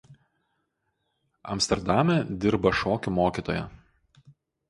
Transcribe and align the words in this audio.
Amsterdame 1.55 2.15
dirbo 2.45 2.71
šokių 2.79 3.13
mokytoja. 3.19 3.67